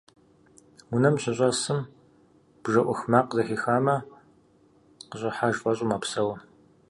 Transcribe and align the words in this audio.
Унэм 0.93 1.15
щыщӀэсым, 1.21 1.79
бжэ 2.61 2.81
Ӏух 2.85 3.01
макъ 3.11 3.31
зэхихамэ, 3.35 3.95
къыщӀыхьэж 5.09 5.55
фӀэщӀу 5.61 5.89
мэпсэу. 5.89 6.31